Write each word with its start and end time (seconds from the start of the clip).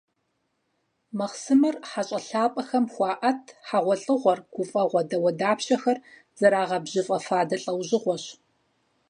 Махъсымэр 1.17 1.75
хьэщIэ 1.89 2.19
лъапIэхэм 2.29 2.85
хуаIэт, 2.93 3.41
хьэгъуэлIыгъуэр, 3.67 4.39
гуфIэгъуэ 4.53 5.01
дауэдапщэхэр 5.09 5.97
зэрагъэбжьыфIэ 6.39 7.17
фадэ 7.25 7.55
лIэужьыгъуэщ. 7.61 8.23